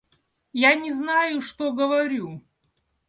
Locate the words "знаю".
0.91-1.41